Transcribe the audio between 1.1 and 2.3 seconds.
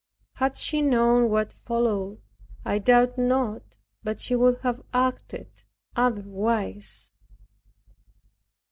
what followed,